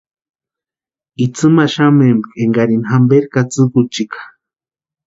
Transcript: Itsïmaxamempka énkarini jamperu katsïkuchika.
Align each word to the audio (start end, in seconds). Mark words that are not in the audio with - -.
Itsïmaxamempka 1.25 2.29
énkarini 2.43 2.85
jamperu 2.89 3.27
katsïkuchika. 3.33 4.19